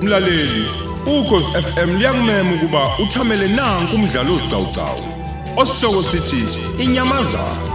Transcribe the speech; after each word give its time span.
Mlaleli, 0.00 0.68
ukhosi 1.06 1.52
FM 1.62 1.96
liyakumema 1.96 2.54
ukuba 2.54 2.98
uthamele 2.98 3.48
nanku 3.48 3.96
umdlalo 3.96 4.34
ozicawucawu. 4.34 5.00
Osihloko 5.56 6.02
sithi 6.02 6.58
inyamazana. 6.78 7.74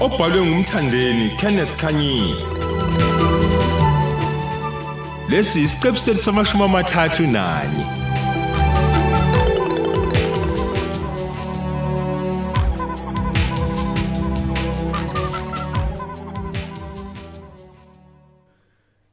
Obhalwe 0.00 0.40
ngumthandeni 0.46 1.30
Kenneth 1.40 1.76
Kanyini. 1.80 2.34
Lesi 5.28 5.64
isiqebu 5.64 5.98
sethu 5.98 6.22
samashumi 6.22 6.64
amathathu 6.64 7.22
nanye. 7.26 7.84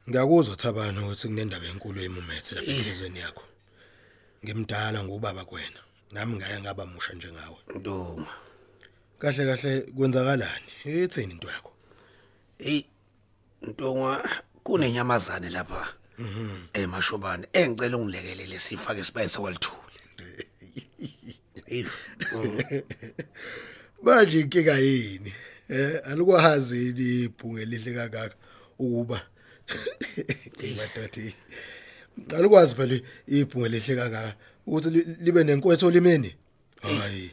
Ngiyakuzwa 0.08 0.56
Thabana 0.56 1.00
ukuthi 1.02 1.28
kunendaba 1.28 1.66
enkulu 1.66 2.00
emumethe 2.00 2.54
lapha 2.54 2.70
enhlizweni 2.72 3.20
yakho. 3.20 3.44
Ngimdala 4.44 5.04
ngubaba 5.04 5.44
kwena. 5.44 5.80
Nami 6.12 6.36
ngeke 6.36 6.60
ngaba 6.60 6.86
musha 6.86 7.12
njengawe. 7.12 7.58
Ndoma. 7.76 8.32
Kahle 9.18 9.44
kahle 9.48 9.80
kwenzakalani? 9.80 10.72
Etheni 10.84 11.32
into 11.32 11.48
yakho? 11.48 11.72
Hey 12.58 12.84
Ntongwa 13.62 14.28
kunenyamazane 14.64 15.50
lapha. 15.50 16.05
Mhm. 16.18 16.66
Emashobane 16.72 17.46
engicela 17.52 17.96
ungilekelele 17.96 18.58
sifake 18.58 19.00
isibaye 19.00 19.28
sakwalithuli. 19.28 19.76
Eh. 21.66 21.86
Manje 24.02 24.40
inkinga 24.40 24.78
yini? 24.78 25.32
Eh 25.68 26.00
alikwazi 26.04 26.88
ibhunge 26.88 27.64
lihle 27.64 27.94
kangaka 27.94 28.34
ukuba 28.78 29.20
imadothi. 30.62 31.34
Alikwazi 32.36 32.74
phela 32.74 33.00
ibhunge 33.26 33.68
lihle 33.68 33.96
kangaka 33.96 34.34
ukuthi 34.66 34.90
li- 34.90 35.16
libe 35.20 35.44
nenkwetho 35.44 35.90
limeni. 35.90 36.34
Hayi. 36.82 37.30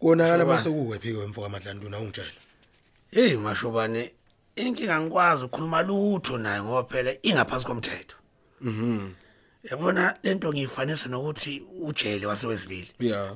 Konakala 0.00 0.44
mase 0.44 0.70
kuwephi 0.70 1.12
kwemfoka 1.14 1.46
amadlanduna 1.46 1.98
ungitshela. 1.98 2.30
Hey 3.10 3.36
mashobane 3.36 4.12
inkinga 4.56 5.00
ngikwazi 5.00 5.44
ukukhuluma 5.44 5.82
lutho 5.82 6.38
naye 6.38 6.62
ngoba 6.62 6.84
phela 6.88 7.12
ingaphansi 7.22 7.66
komthetho. 7.66 8.16
Mhm. 8.60 9.12
Yabona 9.70 10.16
lento 10.22 10.52
ngiyifanisa 10.52 11.08
nokuthi 11.08 11.62
ujele 11.82 12.26
wasewesivile. 12.26 12.88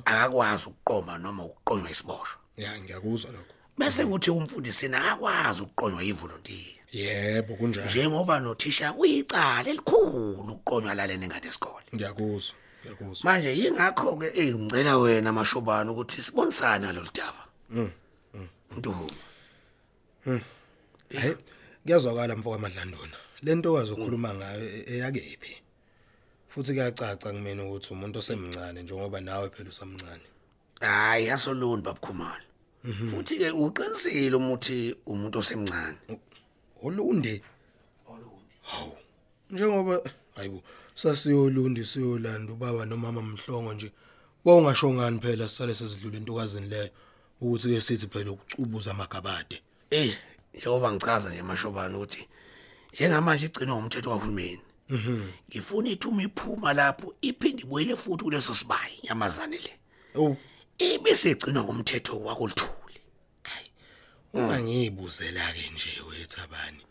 Akakwazi 0.05 0.65
ukuqoma 0.69 1.17
noma 1.17 1.43
ukuqonywa 1.45 1.91
isiboshwa. 1.91 2.39
Ya 2.57 2.79
ngiyakuzwa 2.79 3.31
lokho. 3.31 3.53
Bese 3.77 4.05
kuthi 4.05 4.31
umfundisi 4.31 4.85
akwazi 4.87 5.61
ukuqonywa 5.61 6.03
yivolunteer. 6.03 6.75
Yebo 6.91 7.55
kunjalo. 7.55 7.87
Njengoba 7.87 8.39
nothisha 8.39 8.93
kuyicala 8.93 9.69
elikhulu 9.69 10.53
ukuqonywa 10.53 10.93
lale 10.93 11.17
nengane 11.17 11.47
esikole. 11.47 11.85
Ngiyakuzwa. 11.95 12.55
Ngiyakuzwa. 12.81 13.31
Manje 13.31 13.57
yingakho 13.57 14.15
ke 14.15 14.27
engicela 14.35 14.97
wena 14.97 15.31
mashobane 15.31 15.89
ukuthi 15.91 16.21
sibonisane 16.21 16.85
ngalolu 16.87 17.11
daba. 17.13 17.43
Mhm. 17.69 17.89
Ntombi. 18.77 19.13
Hey, 21.11 21.33
kuyazwakala 21.83 22.35
mfoka 22.35 22.55
amadlanduna. 22.55 23.17
Lento 23.41 23.73
okazi 23.73 23.91
ukukhuluma 23.91 24.33
ngayo 24.33 24.65
e- 24.65 24.85
eyakephi. 24.87 25.61
Futhi 26.47 26.73
kuyacaca 26.73 27.31
kumina 27.31 27.65
ukuthi 27.65 27.93
umuntu 27.93 28.19
osemncane 28.19 28.83
njengoba 28.83 29.21
nawe 29.21 29.49
phela 29.49 29.69
usamncane. 29.69 30.23
Hayi 30.79 31.29
asoluni 31.29 31.81
babukhumalo. 31.81 32.43
Futhi 33.11 33.37
ke 33.37 33.51
uqinisile 33.51 34.35
umuthi 34.35 34.95
umuntu 35.05 35.39
osemncane. 35.39 35.97
Olundi. 36.83 37.41
Olundi. 38.07 38.53
Hawu. 38.61 38.97
Njengoba 39.49 40.01
hayibo 40.35 40.61
sasiyolundi 40.95 41.85
siyolanda 41.85 42.53
ubaba 42.53 42.85
nomama 42.85 43.21
mhlongo 43.21 43.73
nje. 43.73 43.91
Wawungasho 44.45 44.93
ngani 44.93 45.19
phela 45.19 45.49
sisale 45.49 45.73
sesidlula 45.75 46.17
entokazini 46.17 46.67
leyo 46.67 46.89
ukuthi 47.41 47.67
ke 47.73 47.81
sithi 47.81 48.07
phela 48.07 48.31
ukucubuza 48.31 48.91
amagabade. 48.91 49.61
Eh, 49.89 50.17
njengoba 50.53 50.91
ngichaza 50.91 51.29
nje 51.29 51.41
mashobane 51.43 51.95
ukuthi 51.95 52.27
njengamanje 52.93 53.45
igcina 53.45 53.75
umthetho 53.75 54.09
kahulumeni. 54.09 54.61
Mhm. 54.89 55.31
Ngifuna 55.49 55.89
ithuma 55.89 56.23
iphuma 56.23 56.73
lapho 56.73 57.15
iphinde 57.21 57.61
ibuyele 57.63 57.95
futhi 57.95 58.23
kuleso 58.23 58.53
sibayi 58.53 58.99
nyamazane 59.03 59.57
le. 59.57 59.73
Oh, 60.15 60.35
Ibese 60.77 61.31
igcinwa 61.31 61.63
ngomthetho 61.63 62.19
wakolithuli. 62.19 62.99
uma 64.33 64.59
ngiyibuzela 64.59 65.53
ke 65.53 65.69
nje 65.73 66.01
wethabani. 66.09 66.81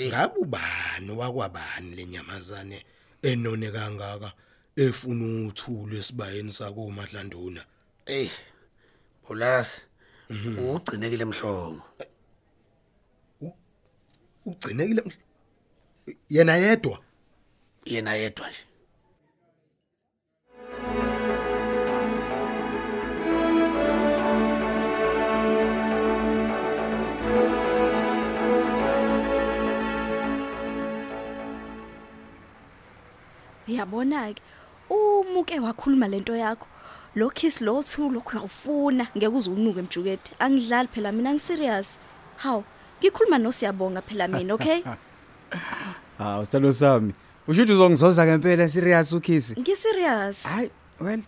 Ngabe 0.00 0.38
ubani 0.40 1.10
wakwabani 1.10 1.96
lenyamazane 1.96 2.84
enone 3.22 3.70
kangaka 3.70 4.32
efuna 4.76 5.48
uthulu 5.48 5.96
esibayeni 5.96 6.52
sako 6.52 6.90
Madlanduna? 6.90 7.64
Eh. 8.06 8.30
Bolas. 9.28 9.80
Ugcinekile 10.30 11.22
emhlongo. 11.22 11.82
Ugcinekile 14.46 15.02
yena 16.28 16.56
yedwa. 16.56 16.98
Yena 17.84 18.14
yedwa 18.14 18.48
nje. 18.48 18.62
Yabona 33.68 34.34
ke 34.34 34.42
umuke 34.90 35.60
wakhuluma 35.60 36.08
lento 36.08 36.36
yakho 36.36 36.66
lo 37.14 37.30
kiss 37.30 37.60
lo 37.60 37.82
thu 37.82 38.10
lokhu 38.10 38.30
uyawufuna 38.36 39.08
ngeke 39.16 39.28
uze 39.36 39.50
unuke 39.50 39.80
emjukete 39.80 40.32
angidlali 40.38 40.88
phela 40.88 41.12
mina 41.12 41.32
ngiserious 41.34 41.98
haw 42.36 42.62
ngikhuluma 43.00 43.38
nosiyabonga 43.38 44.02
phela 44.02 44.28
mina 44.28 44.54
okay 44.54 44.82
Ah, 46.18 46.40
usalo 46.40 46.72
sami. 46.72 47.12
Usho 47.48 47.62
ukuthi 47.62 47.72
uzongizoza 47.72 48.26
ngempela 48.26 48.68
serious 48.68 49.12
ukhisi. 49.12 49.54
ngiserious 49.60 50.46
Hayi, 50.46 50.70
well. 51.00 51.22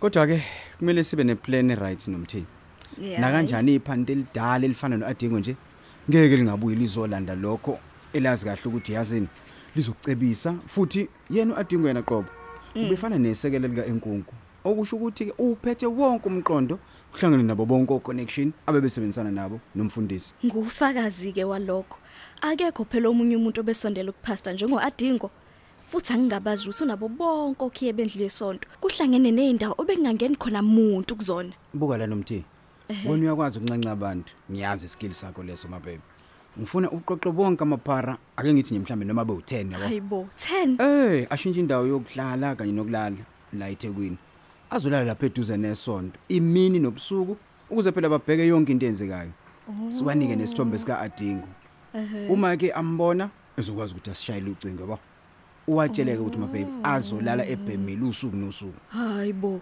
Kodwa 0.00 0.26
ke 0.26 0.42
kumele 0.78 1.04
sibe 1.04 1.24
neplan 1.24 1.74
right 1.76 2.08
nomthini. 2.08 2.46
Yeah. 3.00 3.20
Na 3.20 3.30
kanjani 3.30 3.74
iphanti 3.74 4.12
elidala 4.12 4.64
elifana 4.64 4.96
noadingo 4.96 5.38
nje? 5.38 5.56
Ngeke 6.10 6.36
lingabuyi 6.36 6.76
lizolanda 6.76 7.34
lokho 7.34 7.78
elazi 8.12 8.44
kahle 8.44 8.62
ukuthi 8.64 8.92
yazini 8.92 9.28
lizokucebisa 9.76 10.54
futhi 10.66 11.08
yena 11.30 11.54
uadingo 11.54 11.88
yena 11.88 12.02
qobo. 12.02 12.28
Ubefana 12.74 13.18
nesekele 13.18 13.68
lika 13.68 13.86
enkunku. 13.86 14.34
Okusho 14.64 14.96
ukuthi 14.96 15.24
ke 15.26 15.32
uphethe 15.38 15.86
wonke 15.86 16.28
umqondo 16.28 16.78
uhlangene 17.14 17.42
nabo 17.42 17.66
bonke 17.66 17.98
connection 18.02 18.52
abebesebenzisana 18.66 19.30
nabo 19.30 19.60
nomfundisi. 19.74 20.34
ngufakazi 20.44 21.32
ke 21.32 21.44
walokho 21.44 21.98
akekho 22.40 22.84
phela 22.84 23.08
omunye 23.08 23.36
umuntu 23.36 23.60
obesondela 23.60 24.10
ukupasta 24.10 24.52
njengoadingo 24.52 25.30
futhi 25.90 26.12
angingabazi 26.12 26.68
ukuthi 26.68 26.84
unabo 26.84 27.08
bonke 27.08 27.62
okhiye 27.64 27.92
bendlu 27.92 28.22
yesonto 28.22 28.68
kuhlangene 28.80 29.30
nezindawo 29.30 29.74
obekungangeni 29.78 30.36
khona 30.36 30.60
umuntu 30.60 31.16
kuzona 31.16 31.52
Buka 31.74 31.98
la 31.98 32.06
nomthi. 32.06 32.44
Wena 33.06 33.22
uyakwazi 33.24 33.58
ukuncanca 33.58 33.90
abantu. 33.92 34.32
Ngiyazi 34.50 34.86
iskill 34.86 35.12
sakho 35.12 35.42
leso 35.42 35.68
mabebe. 35.68 36.00
Ngifuna 36.58 36.90
uqoqe 36.90 37.30
bonke 37.32 37.62
amaphara 37.62 38.16
ake 38.36 38.52
ngithi 38.54 38.74
nje 38.74 38.80
mhlambe 38.84 39.04
noma 39.04 39.24
be 39.24 39.32
u10 39.32 39.72
yabo. 39.72 39.84
hayibo 39.84 40.28
10 40.38 40.76
Eh, 40.82 41.26
ashintshe 41.30 41.60
indawo 41.60 41.86
yokuhlala 41.86 42.54
kanye 42.54 42.72
nokulala 42.72 43.16
la 43.52 43.68
eThekwini. 43.70 44.18
Azolala 44.72 45.04
lapha 45.04 45.26
eduze 45.26 45.56
nesonto, 45.56 46.18
imini 46.28 46.78
nobusuku 46.78 47.36
ukuze 47.70 47.92
phela 47.92 48.08
babheke 48.08 48.46
yonke 48.46 48.72
into 48.72 48.86
enzekayo. 48.86 49.30
Siwanike 49.88 50.36
nesithombe 50.36 50.78
sika 50.78 50.98
Adingo. 50.98 51.48
Uma 52.30 52.56
ke 52.56 52.72
ambona 52.72 53.28
ezokwazi 53.58 53.92
ukuthi 53.92 54.10
asishayele 54.10 54.50
ucingo 54.50 54.80
yabo. 54.80 54.98
Uwatsheleke 55.68 56.18
ukuthi 56.18 56.38
mabebe 56.38 56.66
azolala 56.84 57.46
ebhemile 57.46 58.04
usuku 58.04 58.36
nosuku. 58.36 58.74
hayibo 58.88 59.60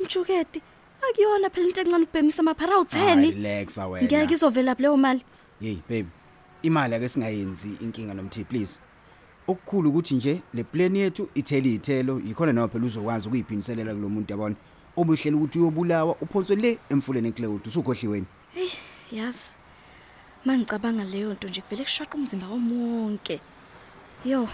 mjuketi 0.00 0.62
akuyona 1.10 1.50
phela 1.50 1.66
into 1.66 1.80
encane 1.80 2.04
ukubhemisa 2.04 2.40
amaphara 2.42 2.72
Hayi, 2.72 2.84
awu10 2.84 3.34
Relax 3.34 3.78
awena. 3.78 4.06
ngeke 4.06 4.34
izovela 4.34 4.74
leyo 4.78 4.96
mali 4.96 5.24
Hey 5.60 5.78
babe, 5.88 6.08
imali 6.62 6.94
ake 6.94 7.08
singayenzi 7.08 7.76
inkinga 7.80 8.14
nomthi 8.14 8.44
please. 8.44 8.80
Okukhulu 9.48 9.88
ukuthi 9.90 10.14
nje 10.14 10.42
le 10.54 10.64
plan 10.64 10.96
yethu 10.96 11.28
ithele 11.34 11.74
ithelo 11.74 12.20
yikhona 12.20 12.52
nawe 12.52 12.68
phela 12.68 12.86
uzokwazi 12.86 13.28
ukuyiphiniselela 13.28 13.94
kulomuntu 13.94 14.32
yabona. 14.32 14.56
Obuhlela 14.96 15.36
ukuthi 15.36 15.58
uyobulawa 15.58 16.16
uphonswe 16.20 16.56
le 16.56 16.78
emfuleni 16.90 17.28
eCloud 17.28 17.66
usukhohliweni. 17.66 18.26
yazi. 19.12 19.52
Mangicabanga 20.44 21.04
leyo 21.04 21.32
nto 21.34 21.48
nje 21.48 21.60
kuvele 21.60 21.84
kushwaqa 21.84 22.14
umzimba 22.14 22.48
womonke. 22.48 23.40
Yo 24.24 24.48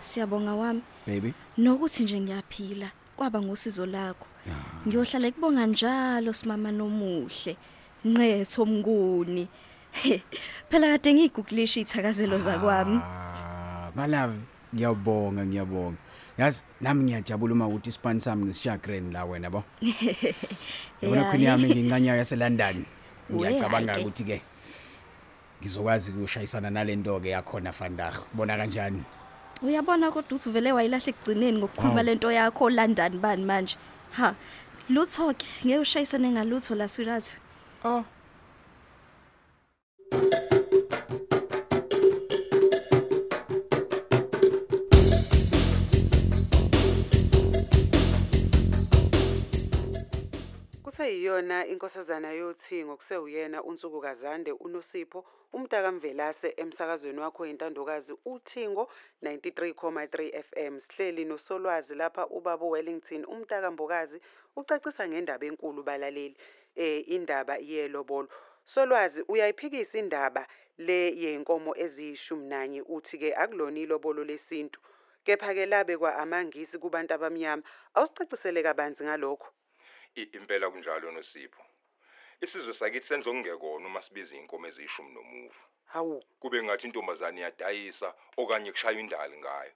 siyabonga 0.00 0.54
wami. 0.54 0.82
Baby? 1.06 1.34
Nokuthi 1.58 2.02
nje 2.02 2.20
ngiyaphila 2.20 2.90
kwaba 3.16 3.42
ngosizo 3.42 3.86
lakho. 3.86 4.26
Ngiyohlala 4.86 5.30
kubonga 5.30 5.66
njalo 5.66 6.32
simama 6.32 6.72
nomuhle. 6.72 7.56
Nqetho 8.04 8.66
mnguni 8.66 9.48
He, 9.92 10.22
phela 10.70 10.86
kade 10.86 11.14
ngigugulisha 11.14 11.80
ithakazelo 11.80 12.38
zakwami. 12.38 13.00
Ah, 13.02 13.29
malavi 13.94 14.38
ngiyabonga 14.74 15.46
ngiyabonga. 15.46 15.98
Yazi 16.38 16.62
nami 16.80 17.04
ngiyajabula 17.04 17.52
uma 17.54 17.66
ukuthi 17.68 17.88
isipani 17.88 18.20
sami 18.20 18.44
ngisishiya 18.44 18.78
grand 18.78 19.12
la 19.12 19.24
wena 19.24 19.50
bo 19.50 19.64
yabona 21.02 21.22
Ya, 21.22 21.30
khwini 21.30 21.44
yami 21.44 21.68
he. 21.68 21.74
nginqanya 21.74 22.16
yaseLondon. 22.16 22.84
Ngiyacabanga 23.32 23.92
hhayi-ke. 23.92 24.00
ukuthi 24.00 24.24
ke 24.24 24.42
ngizokwazi 25.62 26.10
ukushayisana 26.12 26.70
nalento 26.70 27.20
ke 27.20 27.28
yakhona 27.30 27.72
Vandag 27.72 28.14
bona 28.32 28.56
kanjani? 28.56 29.02
Uyabona 29.62 30.10
kodwa 30.10 30.34
uthi 30.36 30.48
uvele 30.48 30.72
wayilahle 30.72 31.10
ekugcineni 31.12 31.58
ngokukhuluma 31.58 31.94
Hawu. 32.00 32.06
lento 32.06 32.32
yakho 32.32 32.64
olandani 32.64 33.18
bani 33.18 33.44
manje? 33.44 33.76
Ha 34.16 34.34
lutho 34.88 35.34
ke 35.34 35.46
ngeke 35.66 35.78
ushayisane 35.78 36.30
ngalutho 36.30 36.74
la 36.74 36.88
swirathi 36.88 37.38
oh. 37.84 38.04
Kuthe 51.00 51.16
yiyona 51.16 51.66
inkosazana 51.66 52.30
yothingo 52.32 52.96
kusewuyena 52.96 53.62
uNsuku 53.62 54.00
Kazande 54.00 54.52
uNosipho 54.52 55.24
umntaka 55.52 55.92
Mvelase 55.92 56.54
emsakazweni 56.56 57.20
wakho 57.20 57.46
intandokazi 57.46 58.12
uThingo 58.24 58.90
93.3 59.22 60.42
FM 60.42 60.80
sihleli 60.80 61.24
nosolwazi 61.24 61.94
lapha 61.94 62.26
ubaba 62.26 62.66
Wellington 62.66 63.24
umntaka 63.24 63.70
Mbokazi 63.70 64.20
ucacisa 64.56 65.08
ngendaba 65.08 65.46
enkulu 65.46 65.82
balaleli 65.82 66.36
eh 66.76 67.08
indaba 67.08 67.56
yelobolo 67.56 68.28
solwazi 68.64 69.24
uyayiphikisa 69.28 69.98
indaba 69.98 70.46
le 70.78 71.16
yenkomo 71.22 71.72
eziyishumi 71.84 72.44
nanye 72.52 72.80
uthi 72.82 73.16
ke 73.18 73.28
akulona 73.42 73.80
ilobolo 73.80 74.20
lesintu 74.24 74.80
kepha 75.24 75.54
ke 75.54 75.64
labe 75.66 75.96
kwa 75.96 76.16
amangisi 76.16 76.76
kubantu 76.78 77.14
abamnyama. 77.14 77.62
Awusicacisele 77.94 78.62
kabanzi 78.62 79.04
ngalokho. 79.04 79.48
Impela 80.14 80.70
kunjalo 80.70 81.10
nosipho. 81.12 81.62
Isizwe 82.40 82.72
sakithi 82.74 83.06
senza 83.06 83.30
okungekona 83.30 83.86
uma 83.86 84.02
sibiza 84.02 84.36
inkomo 84.36 84.66
eziyishumi 84.70 85.12
nomuva 85.14 85.62
hawu. 85.92 86.22
Kube 86.40 86.62
ngathi 86.62 86.86
intombazane 86.86 87.40
iyadayisa 87.40 88.08
okanye 88.36 88.70
kushaya 88.72 89.00
indali 89.00 89.36
ngayo. 89.38 89.72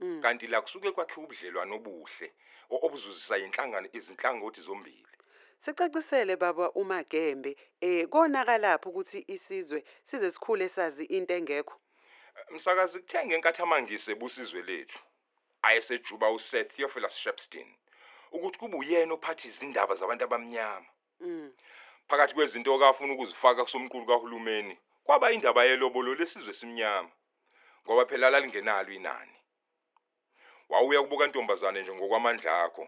Mm. 0.00 0.20
kanti 0.22 0.46
la 0.46 0.62
kusuke 0.62 0.90
kwakhiwa 0.90 1.24
ubudlelwano 1.26 1.74
obuhle 1.76 2.28
obuzuzisa 2.70 3.38
inhlangano 3.38 3.88
izinhlangothi 3.92 4.60
zombili. 4.66 5.14
Sicacisele 5.64 6.36
baba 6.36 6.66
uMagembe 6.80 7.56
eh 7.80 8.08
konakalapho 8.08 8.88
ukuthi 8.90 9.24
isizwe 9.34 9.84
size 10.08 10.30
sikhule 10.30 10.68
sazi 10.68 11.04
into 11.16 11.34
engekho. 11.34 11.76
msakazi 12.50 12.98
kuthenge 13.00 13.34
enkathi 13.34 13.62
amangise 13.62 14.14
busizwe 14.14 14.62
lethu. 14.62 14.98
Ayesejuba 15.62 16.30
uSeth 16.30 16.74
Theophilus 16.74 17.16
Shepstein 17.22 17.68
ukuthi 18.32 18.58
kube 18.58 18.76
uyena 18.76 19.14
ophatha 19.14 19.48
izindaba 19.48 19.94
zabantu 19.94 20.24
abamnyama. 20.24 20.88
Mm. 21.20 21.52
phakathi 22.08 22.34
kwezinto 22.34 22.74
okafuna 22.74 23.12
ukuzifaka 23.14 23.64
kusomqulu 23.64 24.06
kahulumeni 24.06 24.74
kwaba 25.04 25.32
indaba 25.32 25.64
yelobolo 25.64 26.14
lesizwe 26.14 26.52
simnyama 26.52 27.10
ngoba 27.84 28.06
phela 28.06 28.30
lalingenalo 28.30 28.92
inani. 28.92 29.36
Wawuya 30.68 31.02
kubuka 31.02 31.26
ntombazane 31.26 31.82
nje 31.82 31.92
ngokwamandla 31.94 32.52
akho. 32.64 32.84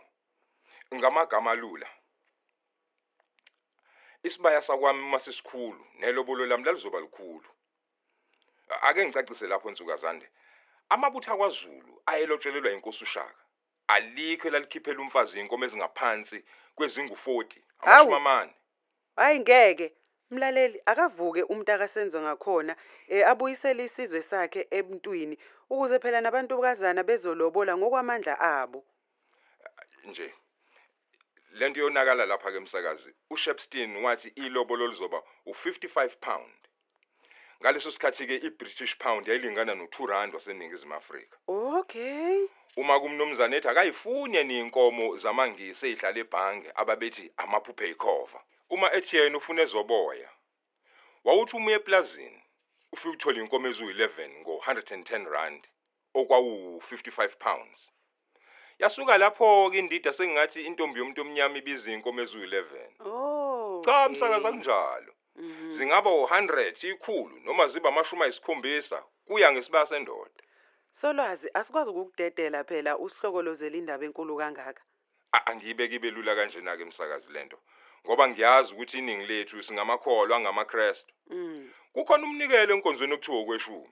Ngamagama 0.94 1.50
alula 1.50 1.88
isibaya 4.26 4.62
sakwami 4.62 5.02
masisikhulu 5.12 5.87
nelobolo 5.99 6.46
lami 6.46 6.64
lalizoba 6.64 7.00
likhulu. 7.00 7.49
Ake 8.82 9.05
ngicacise 9.05 9.46
lapho 9.46 9.70
nsukazande. 9.70 10.26
Amabutho 10.88 11.32
akwaZulu 11.32 12.02
ayelotshelelwa 12.06 12.73
inkosi 12.73 13.05
uShaka. 13.05 13.44
Alikho 13.88 14.48
elalikhiphela 14.48 15.00
umfazi 15.00 15.40
inkomo 15.40 15.64
ezingaphansi 15.64 16.44
kwezingu40 16.76 17.46
Hawu. 17.78 18.14
amashumi 18.14 18.16
amane 18.16 18.54
Hayi 19.16 19.40
ngeke. 19.40 19.92
Mlaleli 20.31 20.82
akavuke 20.86 21.42
umntaka 21.42 21.88
senzo 21.88 22.20
ngakhona 22.22 22.76
eh 23.08 23.28
abuyisele 23.28 23.84
isizwe 23.84 24.22
sakhe 24.22 24.66
ebuntwini 24.70 25.38
ukuze 25.70 25.98
phela 25.98 26.20
nabantu 26.20 26.60
kazana 26.60 27.02
bezolobola 27.02 27.76
ngokwamandla 27.76 28.40
abo. 28.40 28.84
nje 30.04 30.34
lento 31.52 31.81
yonakala 31.81 32.26
lapha 32.26 32.52
ke 32.52 32.60
msakazi 32.60 33.14
uShepstein 33.31 33.96
wathi 33.96 34.28
ilobolo 34.28 34.86
lizoba 34.86 35.22
u55 35.46 36.08
pound 36.20 36.54
ngaleso 37.62 37.90
sikhathi 37.90 38.26
ke 38.26 38.36
iBritish 38.36 38.96
pound 38.98 39.26
yayilingana 39.28 39.75
no2 39.75 40.06
rand 40.06 40.34
waseningizimu 40.34 40.94
Afrika 40.94 41.36
Okay. 41.48 42.48
Uma 42.76 43.00
kumnomzana 43.00 43.56
ethi 43.56 43.68
akayifuni 43.68 44.36
yena 44.36 44.52
inkomo 44.54 45.16
zamangisi 45.16 45.86
ezihlala 45.90 46.18
ebhange 46.24 46.68
ababethi 46.74 47.24
amaphuphe 47.36 47.88
ikhova 47.90 48.40
uma 48.70 48.92
ethi 48.92 49.16
yena 49.16 49.38
ufuna 49.38 49.62
ezoboya 49.62 50.30
wawuthi 51.24 51.56
umuye 51.56 51.76
eplazini 51.76 52.42
ufike 52.92 53.08
uthola 53.14 53.38
inkomo 53.40 53.68
ezu11 53.68 54.10
ngo110 54.42 55.24
rand 55.30 55.62
okwawu 56.14 56.78
55 56.90 57.28
pounds. 57.38 57.90
Yasuka 58.78 59.18
lapho 59.18 59.70
ke 59.70 59.78
indida 59.78 60.12
sengathi 60.12 60.62
intombi 60.62 60.98
yomuntu 61.00 61.20
omnyama 61.20 61.58
ibiza 61.58 61.92
inkomo 61.92 62.22
ezu11 62.22 62.64
Oh. 63.06 63.82
cha 63.84 64.08
msakaza 64.08 64.50
kunjalo. 64.52 65.12
Mhm. 65.36 65.70
zingaba 65.70 66.10
u100 66.10 66.88
ikhulu 66.90 67.40
noma 67.44 67.66
ziba 67.68 67.88
amashumi 67.88 68.22
ayisikhombisa 68.22 69.02
kuya 69.26 69.52
ngesibaya 69.52 69.86
sendoda. 69.86 70.44
Solwazi 71.00 71.49
asikwazi 71.55 71.91
ukukudedela 71.91 72.64
phela 72.64 72.99
usihlokolozela 72.99 73.76
indaba 73.76 74.05
enkulu 74.05 74.37
kangaka. 74.37 74.82
Angiyibeki 75.32 75.94
ibe 75.96 76.11
lula 76.11 76.35
kanjena 76.37 76.76
ke 76.76 76.85
msakazi 76.85 77.32
lento 77.32 77.58
ngoba 78.06 78.29
ngiyazi 78.29 78.73
ukuthi 78.75 78.99
iningi 78.99 79.26
lethu 79.26 79.62
singamakholwa 79.62 80.37
angamaKristu 80.37 81.12
Mm. 81.31 81.70
kukhona 81.93 82.25
umnikelo 82.26 82.75
enkonzweni 82.75 83.14
okuthiwa 83.14 83.38
okweshumi 83.43 83.88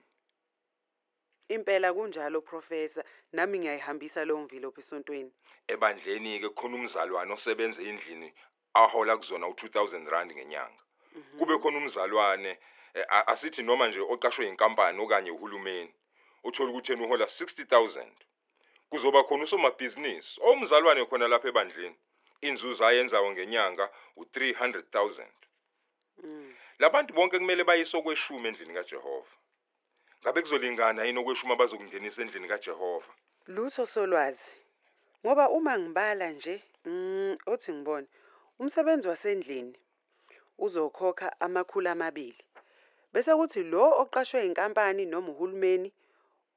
Impela 1.49 1.93
kunjalo 1.93 2.41
professor 2.41 3.03
nami 3.33 3.59
ngiyayihambisa 3.59 4.25
lo 4.25 4.37
mvilo 4.37 4.73
esontweni. 4.77 5.31
ebandleni 5.67 6.39
ke 6.39 6.49
kukhona 6.49 6.75
umzalwane 6.75 7.33
osebenza 7.33 7.81
endlini 7.81 8.33
ahola 8.73 9.17
kuzona 9.17 9.47
u2000 9.47 10.09
rand 10.09 10.31
ngenyanga 10.31 10.81
kube 11.37 11.57
khona 11.59 11.77
umzalwane 11.77 12.57
a- 13.09 13.27
asithi 13.27 13.61
noma 13.63 13.87
nje 13.87 13.99
oqashwe 13.99 14.47
inkampani 14.47 15.01
okanye 15.03 15.31
uhulumeni 15.31 15.93
uthola 16.43 16.69
ukuthi 16.69 16.91
yena 16.91 17.05
uhola 17.05 17.25
60000 17.25 18.07
kuzoba 18.89 19.23
khona 19.23 19.43
usomabhizinisi 19.43 20.41
omzalwane 20.49 21.05
khona 21.05 21.27
lapha 21.27 21.47
ebandleni 21.51 21.97
inzuzo 22.47 22.85
ayenzayo 22.85 23.31
ngenyanga 23.31 23.85
u300000 24.17 25.27
Mm. 26.23 26.53
labantu 26.79 27.13
bonke 27.13 27.39
kumele 27.39 27.63
bayise 27.63 27.97
okweshumi 27.97 28.47
endlini 28.47 28.73
kaJehova 28.73 29.33
ngabe 30.21 30.41
kuzolingana 30.41 31.03
yini 31.03 31.19
okweshumi 31.19 31.53
abazokungenisa 31.53 32.21
endlini 32.21 32.47
kaJehova 32.47 33.11
Lutho 33.47 33.85
solwazi. 33.85 34.51
Ngoba 35.25 35.49
uma 35.49 35.79
ngibala 35.79 36.31
nje, 36.31 36.63
mm, 36.85 37.37
othi 37.45 37.71
ngibone, 37.73 38.07
umsebenzi 38.59 39.07
wasendlini 39.07 39.75
uzokhokha 40.57 41.27
amakhulu 41.45 41.89
amabili. 41.89 42.43
Bese 43.13 43.31
kuthi 43.35 43.63
lo 43.63 43.83
oqashwe 44.01 44.45
inkampani 44.47 45.05
noma 45.05 45.29
uhulumeni 45.33 45.89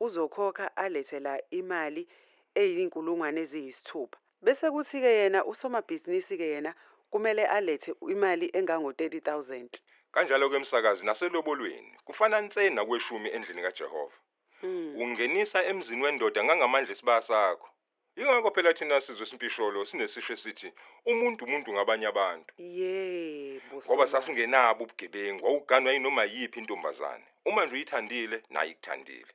uzokhokha 0.00 0.76
alethe 0.76 1.21
la 1.21 1.41
imali 1.50 2.09
eyinkulungwane 2.55 3.41
eziyisithupha. 3.41 4.19
Bese 4.43 4.71
kuthi 4.71 5.00
ke 5.00 5.11
yena 5.21 5.45
usomabhizinisi 5.45 6.37
ke 6.37 6.47
yena 6.55 6.75
kumele 7.11 7.47
alethe 7.47 7.95
imali 8.09 8.50
engango 8.53 8.91
30000. 8.93 9.69
kanjalo 10.12 10.50
ke 10.50 10.59
msakazi 10.59 11.07
naselobolweni 11.07 11.97
kufana 12.05 12.41
nsena 12.41 12.85
kweshumi 12.85 13.29
endlini 13.31 13.62
kaJehova 13.62 14.15
Mm. 14.62 14.95
ungenisa 15.00 15.65
emzini 15.65 16.03
wendoda 16.03 16.45
ngangamandla 16.45 16.93
esibaya 16.93 17.23
sakho 17.23 17.69
ingakho 18.17 18.50
phela 18.50 18.75
thina 18.75 19.00
sizwe 19.00 19.26
simpisholo 19.26 19.85
sinesisho 19.85 20.33
esithi 20.33 20.73
umuntu 21.07 21.45
umuntu 21.45 21.73
ngabanye 21.73 22.07
abantu 22.07 22.55
Yebo. 22.59 23.76
ngoba 23.76 23.87
Solwazi. 23.87 24.12
sasingenabo 24.12 24.85
ubugebengu 24.85 25.47
awuganwa 25.47 25.93
yinoma 25.93 26.25
yiphi 26.25 26.59
intombazane 26.61 27.25
uma 27.45 27.65
nje 27.67 27.75
uyithandile 27.75 28.43
nayo 28.50 28.71
ikuthandile 28.71 29.26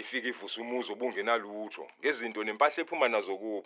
ifike 0.00 0.28
ivusa 0.28 0.60
umuzi 0.60 0.92
obungenalutho 0.92 1.84
ngezinto 2.00 2.40
nempahla 2.44 2.80
ephuma 2.82 3.06
nazo 3.08 3.34
kubo 3.42 3.60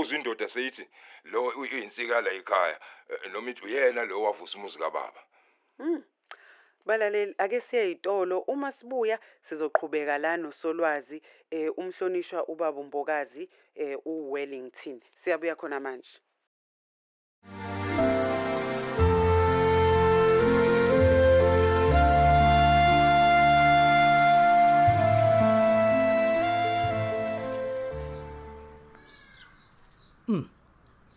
uzwe 0.00 0.14
indoda 0.18 0.46
seyithi 0.48 0.84
lo 1.32 1.40
uyinsika 1.60 2.20
la 2.20 2.30
ekhaya 2.38 2.76
eh, 3.10 3.30
noma 3.32 3.50
ithi 3.50 3.62
uyena 3.66 4.02
lo 4.04 4.22
wavusa 4.24 4.58
umuzi 4.58 4.78
kababa 4.78 5.20
Mm. 5.78 6.02
Balaleli 6.86 7.34
ake 7.38 7.60
siye 7.60 7.82
ezitolo 7.82 8.38
uma 8.38 8.72
sibuya 8.72 9.18
sizoqhubeka 9.42 10.18
la 10.18 10.36
nosolwazi 10.36 11.22
eh 11.50 11.70
umhlonishwa 11.78 12.48
ubaba 12.48 12.82
Mbokazi 12.82 13.48
eh 13.74 13.98
uWellington. 14.04 15.00
Siyabuya 15.24 15.56
khona 15.56 15.80
manje. 15.80 16.10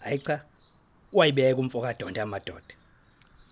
Hayi 0.10 0.20
cha 0.20 0.42
wayibeka 1.14 1.60
umfoka 1.60 1.94
Donda 1.94 2.24
amadoda 2.24 2.74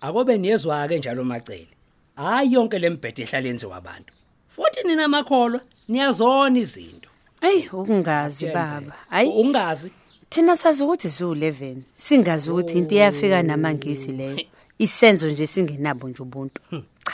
akobe 0.00 0.38
niyezwa 0.38 0.88
ke 0.88 0.98
njalo 0.98 1.24
macele 1.24 1.68
hayi 2.16 2.52
yonke 2.52 2.78
lembhede 2.78 3.22
ehlala 3.22 3.48
enziwa 3.48 3.76
abantu 3.76 4.12
futhi 4.48 4.82
nina 4.86 5.04
amakholwa 5.04 5.60
niyazona 5.88 6.58
izinto 6.58 7.08
Ey 7.40 7.68
ukungazi 7.72 8.46
baba. 8.46 8.92
Hayi 9.10 9.30
ungazi 9.30 9.90
thina 10.30 10.56
sazi 10.56 10.82
ukuthi 10.82 11.08
zu11 11.08 11.76
singazi 11.96 12.50
ukuthi 12.50 12.78
into 12.78 12.94
iyafika 12.94 13.42
namangisi 13.42 14.12
leyo. 14.12 14.40
Isenzo 14.78 15.30
nje 15.30 15.46
singenabo 15.46 16.08
nje 16.08 16.22
ubuntu. 16.22 16.60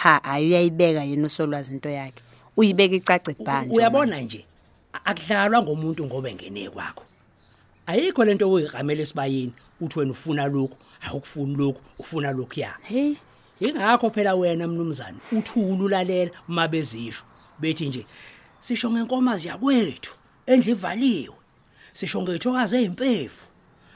Cha 0.02 0.24
ayuyayibeka 0.24 1.02
yena 1.04 1.26
usolwazi 1.26 1.72
into 1.72 1.88
yakhe. 1.88 2.22
Uyibeka 2.56 2.94
icace 2.96 3.34
bhanje. 3.44 3.74
uyabona 3.76 4.20
nje 4.20 4.44
a- 4.92 5.00
akudlalwa 5.04 5.62
ngomuntu 5.62 6.06
ngoba 6.06 6.30
engene 6.30 6.70
kwakho 6.70 7.04
ayikho 7.86 8.24
lento 8.24 8.50
oyiqamela 8.50 9.02
esibayeni 9.02 9.52
uthi 9.80 9.98
wena 9.98 10.10
ufuna 10.12 10.46
lokhu 10.46 10.76
awukufuni 11.06 11.56
lokhu 11.56 11.80
ufuna 11.98 12.32
lokhu 12.32 12.60
ya. 12.60 12.74
Hey. 12.82 13.14
Ingakho 13.60 14.10
phela 14.10 14.34
wena 14.34 14.68
mnumzane 14.68 15.18
uthula 15.32 15.84
ulalela 15.84 16.30
uma 16.48 16.68
bezisho. 16.68 17.24
Bethi 17.58 17.88
nje 17.88 18.06
sisho 18.60 18.90
ngenkomazi 18.90 19.48
yakwethu 19.48 20.14
endle 20.46 20.72
ivaliwe. 20.72 21.34
Sisho 21.92 22.22
ngethokazi 22.22 22.76
ezimpefu 22.76 23.46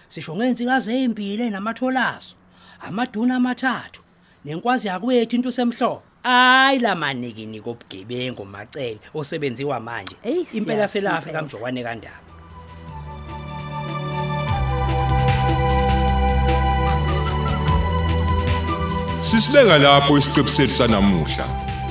sisho 0.09 0.37
ngensikazi 0.37 0.91
ezimbili 0.91 1.51
namatholazo 1.51 2.35
amaduna 2.81 3.37
amathathu. 3.37 4.03
Nenkwazi 4.45 4.89
yakwethu 4.89 5.37
into 5.37 5.51
semhlobo 5.51 6.03
ayi 6.23 6.79
lamaniki 6.79 7.47
niko 7.47 7.71
obugebengu 7.71 8.45
macele 8.45 9.01
osebenziwa 9.15 9.81
manje. 9.81 10.17
Impela 10.53 10.89
siyafa 10.89 10.89
selafi 10.89 11.29
impela. 11.29 11.41
kamjokwane 11.41 11.83
kandaba. 11.83 12.28
Sisibeka 19.29 19.79
lapho 19.79 20.19
isiqebu 20.19 20.49
sethu 20.49 20.73
sanamuhla. 20.73 21.47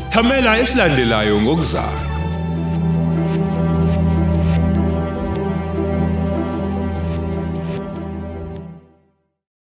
Thamela 0.10 0.58
esilandelayo 0.62 1.42
ngokuzayo. 1.42 2.17